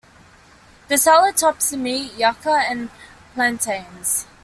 [0.87, 2.89] The salad tops the meat, yuca and
[3.35, 4.25] plantains.